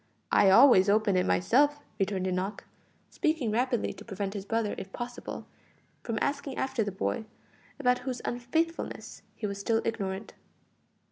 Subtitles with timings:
[0.31, 2.63] I always open it myself;" returned Enoch,
[3.11, 5.45] speaking rapidly to prevent his brother, if possible,
[6.01, 7.25] from asking after the boy,
[7.79, 10.33] about whose unfaithfulness he was still ignorant.